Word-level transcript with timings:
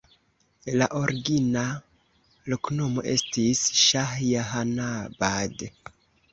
La 0.81 0.87
origina 0.99 1.65
loknomo 2.55 3.05
estis 3.13 3.63
Ŝahjahanabad. 3.85 5.67